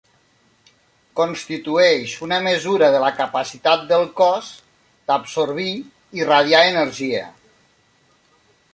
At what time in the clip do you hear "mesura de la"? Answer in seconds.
2.47-3.13